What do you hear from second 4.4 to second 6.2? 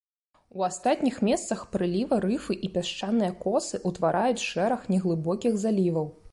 шэраг неглыбокіх заліваў.